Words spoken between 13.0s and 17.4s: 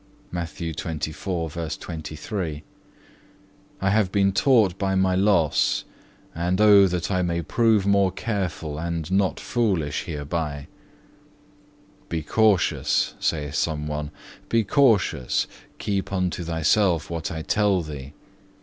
saith some one: "be cautious, keep unto thyself what